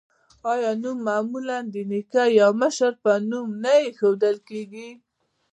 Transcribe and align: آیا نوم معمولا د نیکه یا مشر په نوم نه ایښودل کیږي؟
آیا 0.53 0.71
نوم 0.81 0.97
معمولا 1.07 1.57
د 1.73 1.75
نیکه 1.89 2.23
یا 2.39 2.47
مشر 2.61 2.91
په 3.03 3.11
نوم 3.29 3.47
نه 3.63 3.73
ایښودل 3.83 4.37
کیږي؟ 4.49 4.89